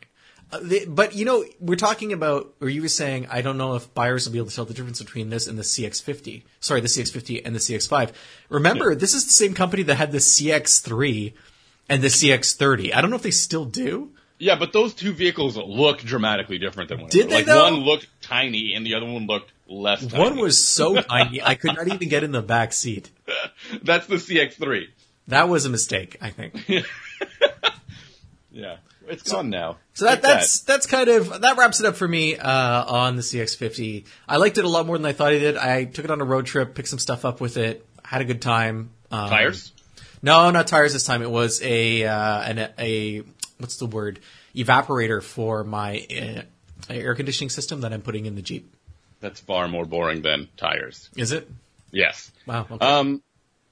[0.52, 3.74] Uh, the, but you know, we're talking about, or you were saying, I don't know
[3.74, 6.42] if buyers will be able to tell the difference between this and the CX50.
[6.60, 8.12] Sorry, the CX50 and the CX5.
[8.50, 11.32] Remember, this is the same company that had the CX3
[11.88, 12.94] and the CX30.
[12.94, 14.10] I don't know if they still do.
[14.38, 17.62] Yeah, but those two vehicles look dramatically different than one Did they, like though?
[17.64, 20.22] one looked tiny and the other one looked less tiny.
[20.22, 23.10] One was so tiny, I could not even get in the back seat.
[23.82, 24.88] That's the CX3.
[25.28, 26.54] That was a mistake, I think.
[28.52, 28.76] Yeah.
[29.08, 29.78] It's gone now.
[29.94, 33.22] So that, that's that's kind of that wraps it up for me uh, on the
[33.22, 34.06] CX50.
[34.28, 35.56] I liked it a lot more than I thought I did.
[35.56, 38.24] I took it on a road trip, picked some stuff up with it, had a
[38.24, 38.90] good time.
[39.10, 39.72] Um, tires.
[40.22, 41.22] No, not tires this time.
[41.22, 43.22] It was a uh, an, a
[43.58, 44.20] what's the word
[44.54, 46.42] evaporator for my uh,
[46.88, 48.72] air conditioning system that I'm putting in the Jeep.
[49.22, 51.08] That's far more boring than tires.
[51.16, 51.48] Is it?
[51.90, 52.30] Yes.
[52.46, 52.66] Wow.
[52.70, 52.84] Okay.
[52.84, 53.22] Um,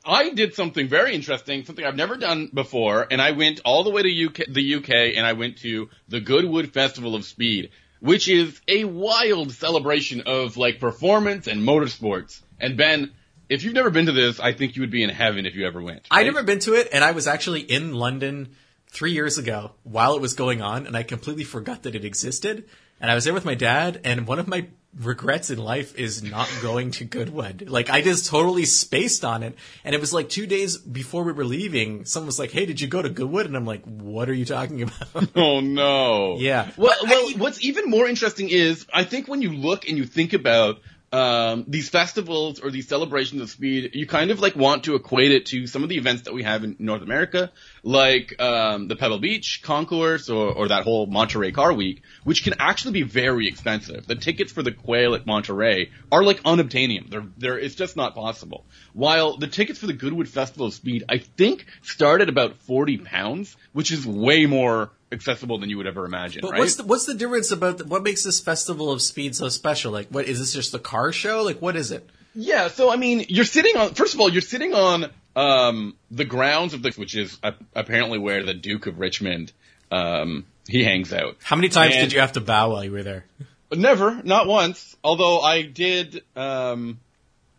[0.05, 3.91] I did something very interesting, something I've never done before, and I went all the
[3.91, 8.29] way to UK, the UK, and I went to the Goodwood Festival of Speed, which
[8.29, 12.41] is a wild celebration of like performance and motorsports.
[12.59, 13.11] And Ben,
[13.51, 15.67] if you've never been to this, I think you would be in heaven if you
[15.67, 16.07] ever went.
[16.11, 16.27] I right?
[16.27, 18.55] never been to it, and I was actually in London
[18.89, 22.69] three years ago while it was going on, and I completely forgot that it existed.
[23.01, 24.67] And I was there with my dad, and one of my
[24.99, 27.71] regrets in life is not going to Goodwood.
[27.71, 29.55] Like, I just totally spaced on it.
[29.85, 32.81] And it was like two days before we were leaving, someone was like, hey, did
[32.81, 33.47] you go to Goodwood?
[33.47, 35.29] And I'm like, what are you talking about?
[35.37, 36.37] Oh no.
[36.39, 36.71] Yeah.
[36.77, 40.05] Well, well, I- what's even more interesting is I think when you look and you
[40.05, 40.81] think about
[41.13, 45.33] um, these festivals or these celebrations of speed, you kind of like want to equate
[45.33, 47.51] it to some of the events that we have in North America,
[47.83, 52.55] like um, the Pebble Beach Concours or, or that whole Monterey Car Week, which can
[52.61, 54.07] actually be very expensive.
[54.07, 57.11] The tickets for the Quail at Monterey are like unobtainium.
[57.11, 58.65] They're, they're, it's just not possible.
[58.93, 62.99] While the tickets for the Goodwood Festival of Speed, I think, start at about 40
[62.99, 66.59] pounds, which is way more accessible than you would ever imagine, But right?
[66.61, 69.93] what's the, what's the difference about the, what makes this festival of speed so special?
[69.93, 71.43] Like, what is this just a car show?
[71.43, 72.09] Like, what is it?
[72.35, 73.95] Yeah, so I mean, you're sitting on.
[73.95, 78.19] First of all, you're sitting on um, the grounds of the, which is uh, apparently
[78.19, 79.53] where the Duke of Richmond
[79.91, 81.37] um, he hangs out.
[81.43, 83.25] How many times And- did you have to bow while you were there?
[83.73, 84.97] Never, not once.
[85.03, 86.99] Although I did, um,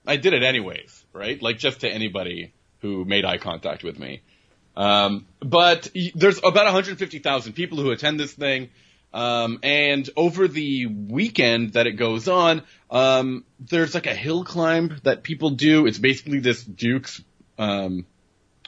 [0.05, 1.41] I did it anyways, right?
[1.41, 4.21] Like just to anybody who made eye contact with me.
[4.75, 8.69] Um, but there's about 150,000 people who attend this thing.
[9.13, 14.97] Um, and over the weekend that it goes on, um, there's like a hill climb
[15.03, 15.85] that people do.
[15.85, 17.21] It's basically this Duke's,
[17.57, 18.05] um,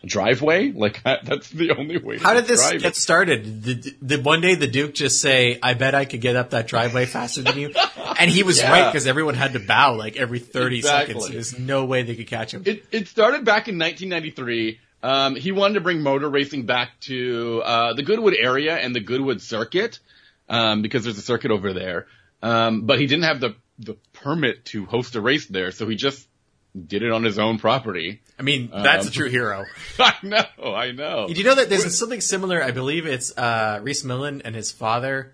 [0.05, 0.73] driveway.
[0.73, 2.17] Like that's the only way.
[2.17, 2.95] How did this get it.
[2.97, 3.63] started?
[3.63, 6.67] Did, did one day the Duke just say, "I bet I could get up that
[6.67, 7.73] driveway faster than you,"
[8.19, 8.69] and he was Yeah.
[8.69, 11.13] right because everyone had to bow like every thirty Exactly.
[11.13, 11.31] seconds.
[11.31, 12.63] There's no way they could catch him.
[12.65, 14.79] It, it started back in 1993.
[15.03, 19.01] Um, he wanted to bring motor racing back to uh, the Goodwood area and the
[19.01, 19.99] Goodwood circuit
[20.49, 22.07] um, because there's a circuit over there.
[22.41, 25.95] Um, but he didn't have the the permit to host a race there, so he
[25.95, 26.27] just
[26.87, 28.21] did it on his own property.
[28.39, 29.65] I mean, that's Um, a true hero.
[29.99, 31.27] I know, I know.
[31.27, 32.63] Did you know that there's something similar?
[32.63, 35.33] I believe it's uh, Rhys Millen and his father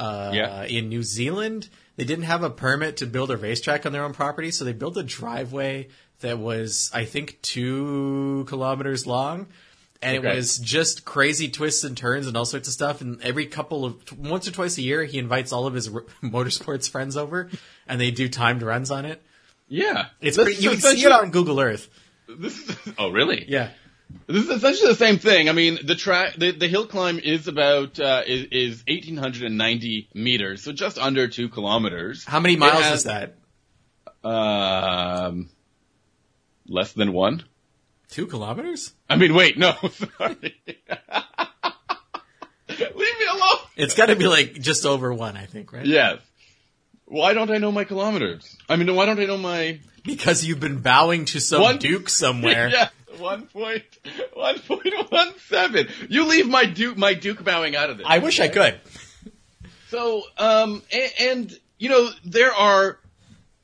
[0.00, 0.64] uh, Yeah.
[0.64, 1.68] in New Zealand.
[1.96, 4.72] They didn't have a permit to build a racetrack on their own property, so they
[4.72, 5.88] built a driveway
[6.20, 9.46] that was, I think, two kilometers long.
[10.00, 13.00] And it was just crazy twists and turns and all sorts of stuff.
[13.00, 16.04] And every couple of, once or twice a year, he invites all of his r-
[16.22, 17.48] motorsports friends over
[17.88, 19.20] and they do timed runs on it.
[19.68, 21.88] yeah, It's pretty, you can see it on Google Earth.
[22.28, 23.44] This is, oh, really?
[23.48, 23.70] Yeah.
[24.28, 25.48] This is essentially the same thing.
[25.48, 30.62] I mean, the track, the, the hill climb is about uh, is, is 1,890 meters,
[30.62, 32.24] so just under two kilometers.
[32.24, 33.34] How many miles has- is that?
[34.24, 35.48] Um,
[36.68, 37.44] less than one.
[38.10, 38.92] Two kilometers?
[39.08, 39.72] I mean, wait, no,
[40.18, 40.36] sorry.
[42.68, 42.80] Leave
[43.18, 43.58] me alone.
[43.76, 45.84] It's got to be like just over one, I think, right?
[45.86, 46.20] Yes.
[47.06, 48.56] Why don't I know my kilometers?
[48.68, 52.08] I mean, why don't I know my Because you've been bowing to some One- duke
[52.08, 52.68] somewhere.
[52.72, 53.84] yeah, one point
[54.34, 55.88] one point one seven.
[56.08, 58.06] You leave my Duke my Duke bowing out of this.
[58.08, 58.78] I wish I could.
[59.88, 62.98] So, um, and, and you know, there are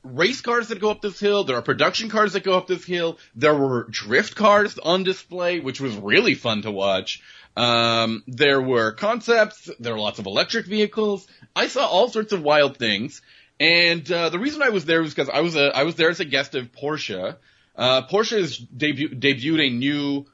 [0.05, 1.43] race cars that go up this hill.
[1.43, 3.17] There are production cars that go up this hill.
[3.35, 7.21] There were drift cars on display, which was really fun to watch.
[7.57, 9.69] Um, there were concepts.
[9.79, 11.27] There were lots of electric vehicles.
[11.55, 13.21] I saw all sorts of wild things.
[13.59, 16.09] And uh, the reason I was there was because I was a I was there
[16.09, 17.37] as a guest of Porsche.
[17.75, 20.25] Uh, Porsche has debu- debuted a new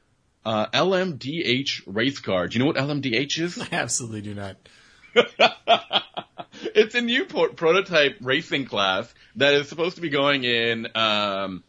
[0.44, 2.48] uh, LMDH race car.
[2.48, 3.58] Do you know what LMDH is?
[3.60, 4.56] I absolutely do not.
[6.74, 11.62] it's a new por- prototype racing class that is supposed to be going in um,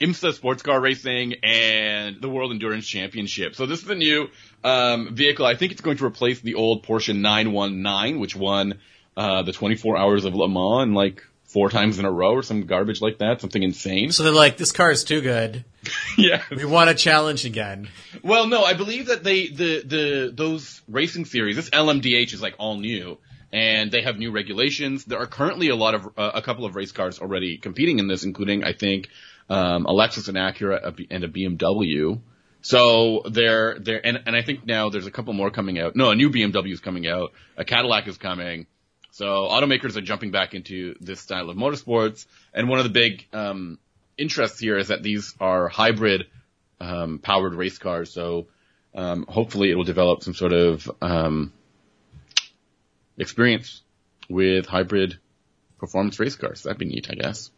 [0.00, 3.54] IMSA sports car racing and the World Endurance Championship.
[3.54, 4.28] So this is a new
[4.64, 5.44] um, vehicle.
[5.44, 8.78] I think it's going to replace the old Porsche 919, which won
[9.16, 12.62] uh, the 24 Hours of Le Mans like four times in a row or some
[12.62, 14.12] garbage like that, something insane.
[14.12, 15.64] So they're like, this car is too good.
[16.16, 16.42] yeah.
[16.50, 17.88] We want a challenge again.
[18.22, 22.54] Well, no, I believe that they the the those racing series, this LMDH is like
[22.58, 23.18] all new,
[23.52, 25.04] and they have new regulations.
[25.04, 28.06] There are currently a lot of uh, a couple of race cars already competing in
[28.06, 29.08] this, including I think
[29.48, 32.20] um, a Lexus and Acura and a BMW.
[32.62, 35.96] So they're and, and I think now there's a couple more coming out.
[35.96, 37.32] No, a new BMW is coming out.
[37.56, 38.66] A Cadillac is coming.
[39.12, 43.26] So automakers are jumping back into this style of motorsports, and one of the big
[43.32, 43.78] um,
[44.16, 46.26] interests here is that these are hybrid
[46.80, 48.12] um, powered race cars.
[48.12, 48.46] So
[48.94, 51.52] um, hopefully it will develop some sort of um,
[53.20, 53.82] experience
[54.28, 55.18] with hybrid
[55.78, 56.62] performance race cars.
[56.62, 57.50] That'd be neat, I guess.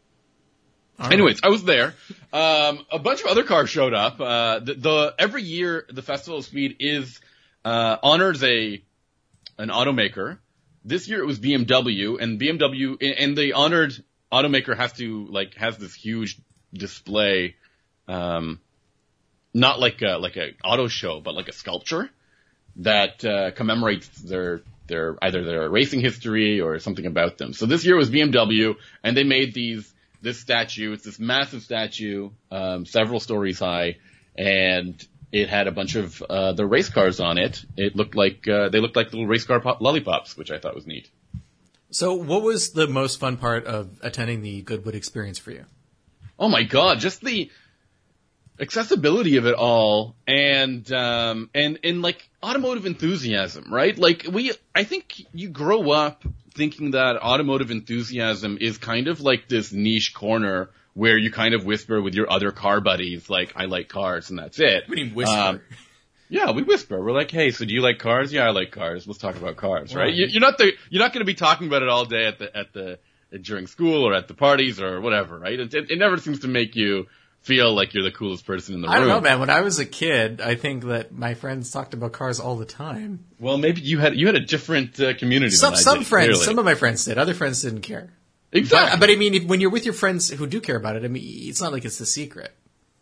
[0.99, 1.13] Right.
[1.13, 1.95] Anyways, I was there.
[2.33, 4.21] Um, a bunch of other cars showed up.
[4.21, 7.21] Uh, the, the every year the Festival of Speed is
[7.65, 8.83] uh, honors a
[9.59, 10.39] an automaker.
[10.85, 13.95] This year it was BMW, and BMW and the honored
[14.31, 16.39] automaker has to like has this huge
[16.73, 17.57] display,
[18.09, 18.61] um,
[19.55, 22.11] not like a like a auto show, but like a sculpture
[22.77, 27.53] that uh, commemorates their their either their racing history or something about them.
[27.53, 30.93] So this year was BMW, and they made these this statue.
[30.93, 33.97] It's this massive statue, um, several stories high,
[34.37, 34.95] and
[35.33, 37.65] it had a bunch of uh, the race cars on it.
[37.77, 40.75] It looked like uh, they looked like little race car pop- lollipops, which I thought
[40.75, 41.09] was neat.
[41.91, 45.65] So what was the most fun part of attending the Goodwood experience for you?
[46.39, 47.51] Oh my god, just the
[48.61, 53.97] accessibility of it all and um and and like automotive enthusiasm, right?
[53.97, 59.49] Like we I think you grow up thinking that automotive enthusiasm is kind of like
[59.49, 63.65] this niche corner where you kind of whisper with your other car buddies like I
[63.65, 64.85] like cars and that's it.
[64.89, 65.35] we mean whisper?
[65.35, 65.61] Um,
[66.29, 67.03] yeah, we whisper.
[67.03, 68.33] We're like, "Hey, so do you like cars?
[68.33, 69.07] Yeah, I like cars.
[69.07, 70.15] Let's talk about cars, right?" Right.
[70.15, 72.39] You, you're not the you're not going to be talking about it all day at
[72.39, 72.99] the at the
[73.43, 75.61] during school or at the parties or whatever, right?
[75.61, 77.07] It, it, it never seems to make you
[77.43, 78.95] feel like you're the coolest person in the room.
[78.97, 79.41] I don't know, man.
[79.41, 82.65] When I was a kid, I think that my friends talked about cars all the
[82.65, 83.25] time.
[83.39, 85.55] Well, maybe you had you had a different uh, community.
[85.55, 86.45] Some some did, friends, clearly.
[86.45, 87.19] some of my friends did.
[87.19, 88.11] Other friends didn't care.
[88.53, 88.91] exactly.
[88.93, 91.05] But, but I mean, if, when you're with your friends who do care about it,
[91.05, 92.55] I mean, it's not like it's a secret.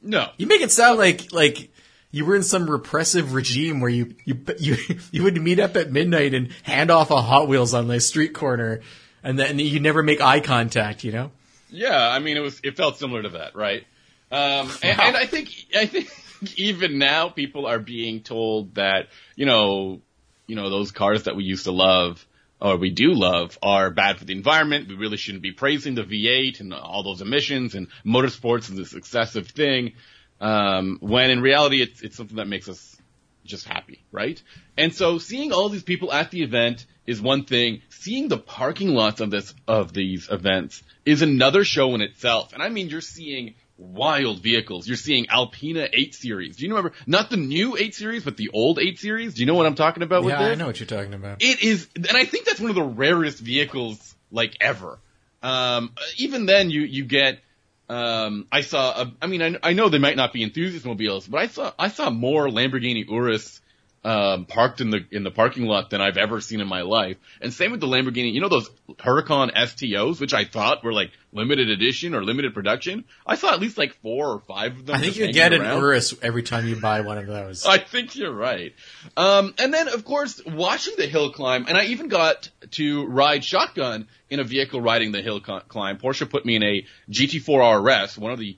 [0.03, 1.70] no, You make it sound like like
[2.11, 4.76] you were in some repressive regime where you you you
[5.12, 8.33] you would meet up at midnight and hand off a Hot Wheels on the street
[8.33, 8.81] corner,
[9.22, 11.05] and then you never make eye contact.
[11.05, 11.31] You know.
[11.68, 13.85] Yeah, I mean, it was it felt similar to that, right?
[14.31, 16.11] Um, and, and I think I think
[16.57, 20.01] even now people are being told that you know
[20.47, 22.27] you know those cars that we used to love
[22.61, 24.88] or we do love are bad for the environment.
[24.88, 28.95] We really shouldn't be praising the V8 and all those emissions and motorsports is this
[28.95, 29.95] excessive thing.
[30.40, 32.97] Um, when in reality it's it's something that makes us
[33.45, 34.40] just happy, right?
[34.77, 37.83] And so seeing all these people at the event is one thing.
[37.88, 42.53] Seeing the parking lots of this of these events is another show in itself.
[42.53, 44.87] And I mean, you're seeing wild vehicles.
[44.87, 46.57] You're seeing Alpina 8 Series.
[46.57, 49.35] Do you remember not the new 8 Series, but the old 8 Series?
[49.35, 50.53] Do you know what I'm talking about with Yeah, this?
[50.53, 51.38] I know what you're talking about.
[51.43, 54.99] It is, and I think that's one of the rarest vehicles like ever.
[55.43, 57.40] Um, even then, you you get.
[57.88, 59.03] Um, I saw.
[59.03, 61.73] A, I mean, I, I know they might not be enthusiast mobiles, but I saw
[61.79, 63.61] I saw more Lamborghini Urus
[64.02, 67.18] um, parked in the in the parking lot than I've ever seen in my life.
[67.42, 68.32] And same with the Lamborghini.
[68.32, 73.04] You know those Huracan STOs, which I thought were like limited edition or limited production.
[73.26, 74.96] I saw at least like four or five of them.
[74.96, 75.80] I think you get an around.
[75.80, 77.66] Urus every time you buy one of those.
[77.66, 78.74] I think you're right.
[79.18, 83.44] Um, and then, of course, watching the hill climb, and I even got to ride
[83.44, 85.98] shotgun in a vehicle riding the hill climb.
[85.98, 88.56] Porsche put me in a GT4 RS, one of the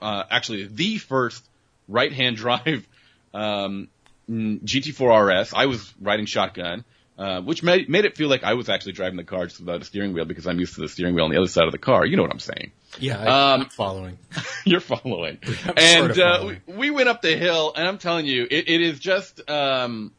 [0.00, 1.44] uh, actually the first
[1.88, 2.86] right-hand drive
[3.34, 3.88] um,
[4.28, 5.52] GT4 RS.
[5.54, 6.84] I was riding shotgun,
[7.18, 9.80] uh, which made made it feel like I was actually driving the car just without
[9.80, 11.72] a steering wheel because I'm used to the steering wheel on the other side of
[11.72, 12.04] the car.
[12.06, 12.72] You know what I'm saying?
[12.98, 14.18] Yeah, I, Um, I'm following.
[14.64, 15.38] You're following.
[15.76, 16.60] And sort of uh, following.
[16.66, 20.12] we, we went up the hill, and I'm telling you, it, it is just um,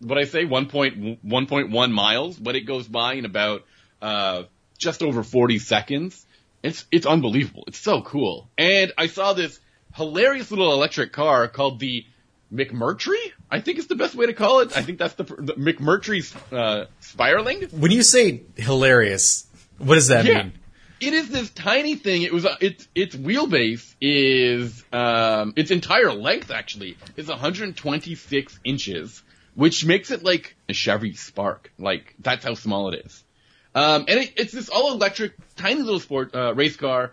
[0.00, 3.64] what I say, 1.1 miles, but it goes by in about
[4.00, 4.44] uh,
[4.76, 6.24] just over 40 seconds.
[6.62, 7.64] It's it's unbelievable.
[7.68, 8.48] It's so cool.
[8.58, 9.60] And I saw this
[9.94, 12.04] hilarious little electric car called the
[12.52, 13.32] McMurtry.
[13.50, 14.76] I think it's the best way to call it.
[14.76, 16.20] I think that's the, the McMurtry
[16.52, 17.72] uh, Spéirling.
[17.72, 19.46] When you say hilarious,
[19.78, 20.42] what does that Yeah.
[20.44, 20.52] mean?
[21.00, 22.22] It is this tiny thing.
[22.22, 29.22] It was uh, its its wheelbase is um its entire length actually is 126 inches,
[29.54, 31.72] which makes it like a Chevy Spark.
[31.78, 33.22] Like that's how small it is.
[33.76, 37.12] Um, and it, it's this all electric tiny little sport uh, race car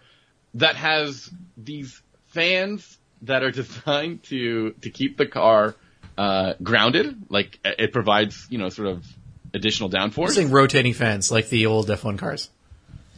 [0.55, 5.75] that has these fans that are designed to to keep the car
[6.17, 7.25] uh, grounded.
[7.29, 9.05] Like it provides you know sort of
[9.53, 10.31] additional downforce.
[10.31, 12.49] saying rotating fans like the old F1 cars.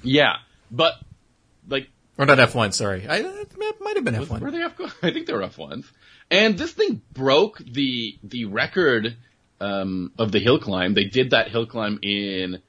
[0.04, 0.36] Yeah,
[0.70, 0.94] but
[1.68, 3.08] like Or not F1, sorry.
[3.08, 4.40] I, it might have been F1.
[4.42, 4.80] Were they F?
[5.02, 5.92] I think they were F ones.
[6.30, 9.18] And this thing broke the the record
[9.60, 10.94] um, of the hill climb.
[10.94, 12.62] They did that hill climb in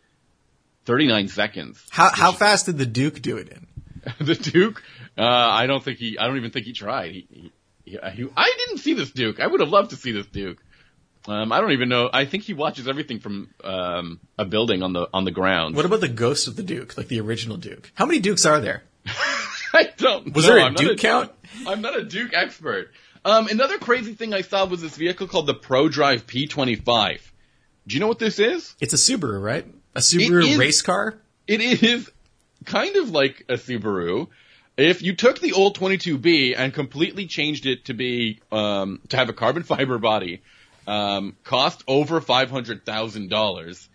[0.86, 1.84] 39 seconds.
[1.90, 3.66] How, how fast did the Duke do it in?
[4.26, 4.82] the Duke,
[5.18, 6.16] uh, I don't think he.
[6.18, 7.12] I don't even think he tried.
[7.12, 7.52] He, he,
[7.88, 9.40] he, he- I didn't see this Duke.
[9.40, 10.58] I would have loved to see this Duke.
[11.26, 12.08] Um, I don't even know.
[12.12, 15.76] I think he watches everything from um, a building on the on the ground.
[15.76, 17.90] What about the ghost of the Duke, like the original Duke?
[17.94, 18.82] How many Dukes are there?
[19.74, 20.34] I don't.
[20.34, 20.54] Was know.
[20.54, 21.30] there a I'm Duke count?
[21.66, 22.90] I'm not a Duke expert.
[23.24, 27.18] Um, another crazy thing I saw was this vehicle called the ProDrive P25.
[27.86, 28.74] Do you know what this is?
[28.80, 29.66] It's a Subaru, right?
[29.94, 31.18] A Subaru is- race car?
[31.46, 32.10] It is
[32.64, 34.28] kind of like a Subaru.
[34.78, 39.28] If you took the old 22B and completely changed it to be um, to have
[39.28, 40.40] a carbon fiber body,
[40.86, 43.88] um, cost over five hundred thousand dollars,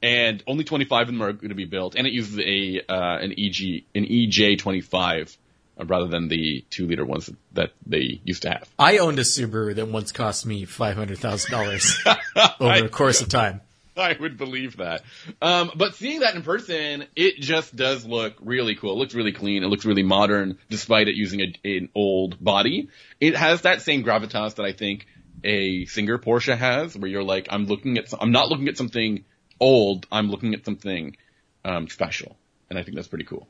[0.00, 3.18] and only 25 of them are going to be built, and it uses a uh,
[3.18, 5.36] an EG an EJ25
[5.78, 8.68] uh, rather than the two liter ones that they used to have.
[8.78, 13.60] I owned a Subaru that once cost me $500,000 over the course of time.
[14.08, 15.02] I would believe that.
[15.42, 18.92] Um, but seeing that in person, it just does look really cool.
[18.92, 19.64] It looks really clean.
[19.64, 22.88] It looks really modern, despite it using a, an old body.
[23.20, 25.06] It has that same gravitas that I think
[25.44, 29.24] a Singer Porsche has, where you're like, I'm looking at, I'm not looking at something
[29.60, 30.06] old.
[30.10, 31.16] I'm looking at something
[31.64, 32.36] um, special,
[32.70, 33.48] and I think that's pretty cool.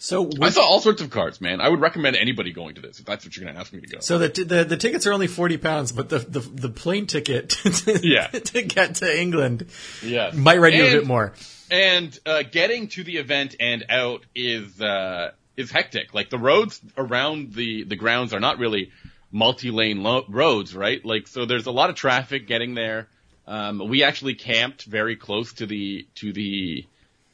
[0.00, 1.60] So, I saw all sorts of cards, man.
[1.60, 3.80] I would recommend anybody going to this if that's what you're going to ask me
[3.80, 3.98] to go.
[3.98, 7.06] so the, t- the the tickets are only forty pounds, but the, the the plane
[7.06, 8.26] ticket to, Yeah.
[8.52, 9.66] to get to England
[10.02, 11.32] yeah, might run you a bit more.
[11.70, 16.14] and uh, getting to the event and out is uh, is hectic.
[16.14, 18.92] Like the roads around the the grounds are not really
[19.32, 21.04] multi-lane lo- roads, right?
[21.04, 23.08] Like so, there's a lot of traffic getting there.
[23.48, 26.86] Um, we actually camped very close to the to the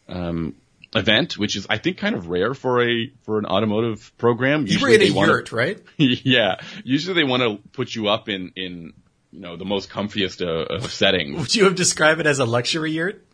[0.08, 0.54] um,
[0.94, 4.66] event, which is I think kind of rare for a for an automotive program.
[4.66, 5.80] You were Usually in a wanna- yurt, right?
[5.96, 8.92] yeah, usually they want to put you up in in
[9.32, 11.38] you know the most comfiest uh, of settings.
[11.38, 13.24] Would you have described it as a luxury yurt?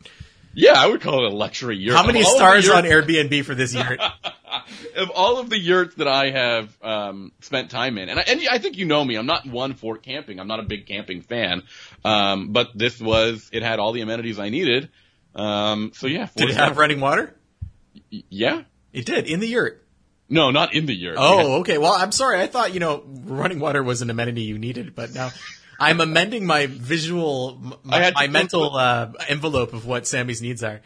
[0.52, 1.94] Yeah, I would call it a luxury yurt.
[1.94, 4.00] How many Of all the stars on Airbnb for this yurt?
[4.96, 8.40] of all of the yurts that I have um, spent time in, and I, and
[8.50, 10.40] I think you know me, I'm not one for camping.
[10.40, 11.62] I'm not a big camping fan,
[12.04, 14.88] um, but this was it had all the amenities I needed.
[15.36, 17.32] Um, so yeah, Did it have running water?
[18.10, 18.62] Yeah?
[18.92, 19.86] It did in the yurt.
[20.28, 21.16] No, not in the yurt.
[21.18, 21.78] Oh, okay.
[21.78, 22.40] Well, I'm sorry.
[22.40, 25.30] I thought you know running water was an amenity you needed, but now
[25.80, 30.82] I'm amending my visual, my, my mental uh, envelope of what Sammy's needs are.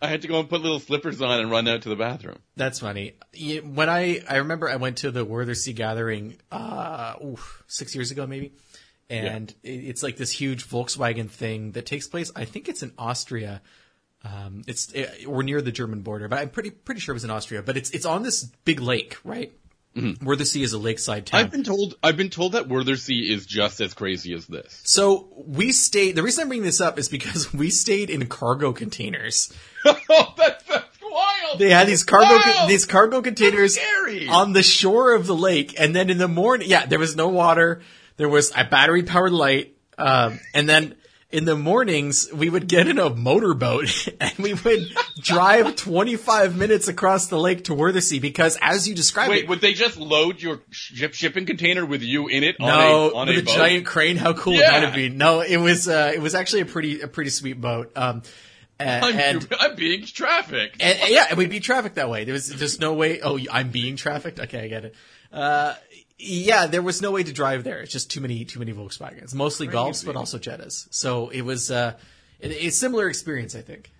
[0.00, 2.38] I had to go and put little slippers on and run out to the bathroom.
[2.56, 3.14] That's funny.
[3.64, 8.26] When I I remember I went to the Wörthersee gathering uh oof, six years ago
[8.26, 8.52] maybe,
[9.08, 12.30] and it, it's like this huge Volkswagen thing that takes place.
[12.36, 13.62] I think it's in Austria.
[14.26, 17.24] Um, it's it, we're near the German border, but I'm pretty pretty sure it was
[17.24, 17.62] in Austria.
[17.62, 19.52] But it's it's on this big lake, right?
[19.96, 21.40] Wörthersee is a lakeside town.
[21.40, 24.82] I've been told I've been told that Wörthersee is just as crazy as this.
[24.84, 26.16] So we stayed.
[26.16, 29.52] The reason I'm bringing this up is because we stayed in cargo containers.
[29.86, 31.58] oh, that's, that's wild.
[31.58, 33.78] They had these cargo these cargo containers
[34.28, 37.28] on the shore of the lake, and then in the morning, yeah, there was no
[37.28, 37.80] water.
[38.18, 40.94] There was a battery powered light, um, and then
[41.36, 44.80] in the mornings we would get in a motorboat and we would
[45.20, 49.60] drive 25 minutes across the lake to Wörthersee because, as you described Wait, it, would
[49.60, 53.28] they just load your ship shipping container with you in it on no, a on
[53.28, 54.16] with a a giant crane.
[54.16, 54.60] How cool Yeah.
[54.60, 55.18] would that have been?
[55.18, 57.92] No, it was uh, it was actually a pretty a pretty sweet boat.
[57.96, 58.22] Um,
[58.78, 60.80] And, I'm, and, I'm being trafficked.
[60.80, 62.24] and- yeah, and we beat traffic that way.
[62.24, 63.20] There was just no way.
[63.22, 64.40] Oh, I'm being trafficked.
[64.40, 64.94] Okay, I get it.
[65.32, 65.74] Uh,
[66.18, 67.80] yeah, there was no way to drive there.
[67.80, 70.86] It's just too many, too many Volkswagens, mostly Golfs, but also Jettas.
[70.90, 71.94] So it was uh,
[72.42, 73.90] a, a similar experience, I think.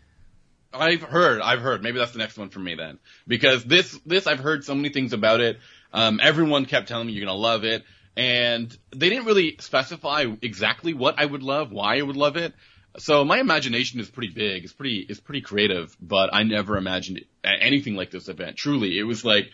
[0.73, 1.83] I've heard, I've heard.
[1.83, 4.89] Maybe that's the next one for me then, because this, this I've heard so many
[4.91, 5.59] things about it.
[5.93, 7.85] Um, everyone kept telling me you're gonna love it,
[8.17, 12.55] and they didn't really specify exactly what I would love, why I would love it.
[12.99, 17.25] So my imagination is pretty big, it's pretty, it's pretty creative, but I never imagined
[17.45, 18.57] anything like this event.
[18.57, 19.51] Truly, it was like,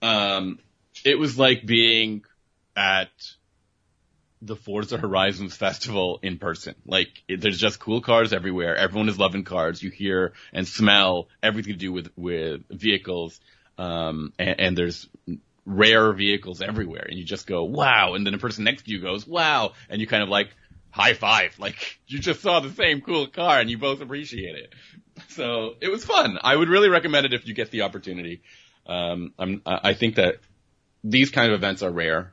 [0.00, 0.60] um,
[1.04, 2.24] it was like being
[2.76, 3.10] at
[4.40, 6.74] the Forza Horizons festival in person.
[6.86, 8.76] Like, it, there's just cool cars everywhere.
[8.76, 9.82] Everyone is loving cars.
[9.82, 13.40] You hear and smell everything to do with, with vehicles.
[13.76, 15.08] Um, and, and there's
[15.64, 17.06] rare vehicles everywhere.
[17.08, 18.14] And you just go, wow.
[18.14, 19.72] And then the person next to you goes, wow.
[19.88, 20.50] And you kind of like,
[20.90, 21.58] high five.
[21.58, 24.74] Like, you just saw the same cool car and you both appreciate it.
[25.30, 26.38] So, it was fun.
[26.42, 28.42] I would really recommend it if you get the opportunity.
[28.86, 30.36] Um, I'm, I I think that
[31.04, 32.32] these kind of events are rare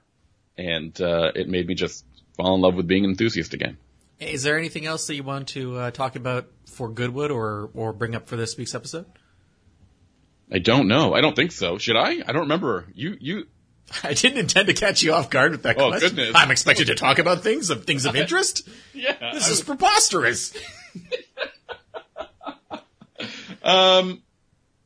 [0.57, 2.05] and uh, it made me just
[2.37, 3.77] fall in love with being an enthusiast again.
[4.19, 7.91] Is there anything else that you want to uh, talk about for Goodwood or or
[7.93, 9.05] bring up for this week's episode?
[10.51, 11.13] I don't know.
[11.13, 11.77] I don't think so.
[11.77, 12.21] Should I?
[12.25, 12.85] I don't remember.
[12.93, 13.47] You you.
[14.03, 16.09] I didn't intend to catch you off guard with that Oh, question.
[16.15, 16.31] goodness.
[16.33, 18.67] I'm expected to talk about things of things of interest.
[18.93, 19.33] Yeah.
[19.33, 20.53] This is preposterous.
[23.63, 24.21] um.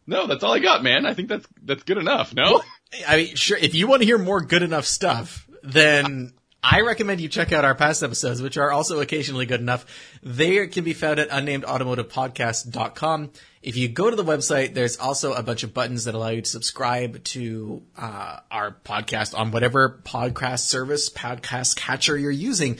[0.07, 1.05] No, that's all I got, man.
[1.05, 2.33] I think that's that's good enough.
[2.33, 2.61] No.
[3.07, 3.57] I mean, sure.
[3.57, 7.63] If you want to hear more good enough stuff, then I recommend you check out
[7.63, 9.85] our past episodes, which are also occasionally good enough.
[10.23, 13.31] They can be found at unnamedautomotivepodcast.com.
[13.61, 16.41] If you go to the website, there's also a bunch of buttons that allow you
[16.41, 22.79] to subscribe to uh, our podcast on whatever podcast service, podcast catcher you're using.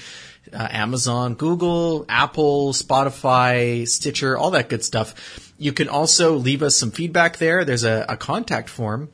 [0.52, 5.54] Uh, Amazon, Google, Apple, Spotify, Stitcher, all that good stuff.
[5.58, 7.64] You can also leave us some feedback there.
[7.64, 9.10] There's a, a contact form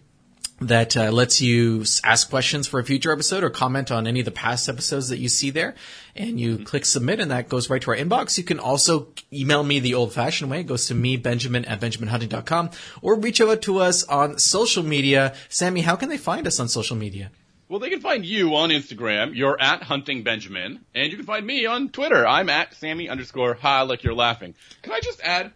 [0.62, 4.26] that uh, lets you ask questions for a future episode or comment on any of
[4.26, 5.76] the past episodes that you see there.
[6.16, 8.38] And you click submit and that goes right to our inbox.
[8.38, 10.62] You can also email me the old fashioned way.
[10.62, 12.70] It goes to me, Benjamin at benjaminhunting.com
[13.02, 15.36] or reach out to us on social media.
[15.50, 17.32] Sammy, how can they find us on social media?
[17.68, 19.36] Well, they can find you on Instagram.
[19.36, 22.26] You're at Hunting Benjamin, and you can find me on Twitter.
[22.26, 24.54] I'm at Sammy underscore Ha like you're laughing.
[24.84, 25.52] Can I just add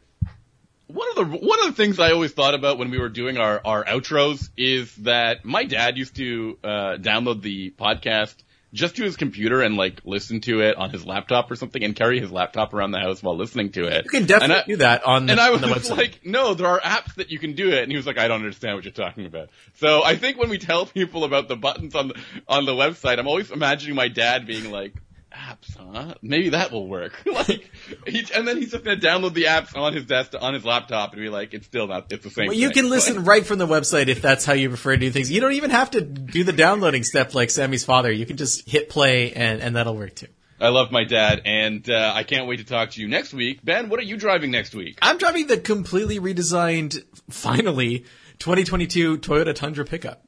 [0.90, 3.38] one of the one of the things I always thought about when we were doing
[3.38, 6.68] our our outros is that my dad used to uh,
[7.00, 8.36] download the podcast
[8.72, 11.96] just to his computer and like listen to it on his laptop or something, and
[11.96, 14.06] carry his laptop around the house while listening to it.
[14.06, 15.98] You can definitely I- do that on the, and I was website.
[15.98, 17.82] like, no, there are apps that you can do it.
[17.84, 19.50] And he was like, I don't understand what you're talking about.
[19.80, 22.16] So I think when we tell people about the buttons on the,
[22.48, 24.94] on the website, I'm always imagining my dad being like,
[25.32, 26.16] apps, huh?
[26.22, 27.14] Maybe that will work.
[27.26, 27.70] like,
[28.08, 31.14] he, and then he's just gonna download the apps on his desk, on his laptop
[31.14, 32.84] and be like, it's still not, it's the same Well, you thing.
[32.84, 35.32] can listen right from the website if that's how you prefer to do things.
[35.32, 38.12] You don't even have to do the downloading step like Sammy's father.
[38.12, 40.28] You can just hit play and, and that'll work too.
[40.62, 43.64] I love my dad and, uh, I can't wait to talk to you next week.
[43.64, 44.98] Ben, what are you driving next week?
[45.02, 48.00] I'm driving the completely redesigned, finally,
[48.40, 50.26] 2022 Toyota Tundra pickup.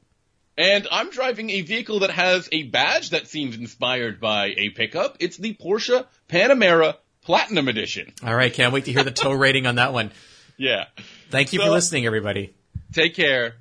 [0.56, 5.16] And I'm driving a vehicle that has a badge that seems inspired by a pickup.
[5.20, 8.12] It's the Porsche Panamera Platinum Edition.
[8.24, 10.10] All right, can't wait to hear the tow rating on that one.
[10.58, 10.86] Yeah.
[11.30, 12.54] Thank you So- for listening, everybody.
[12.92, 13.54] Take care.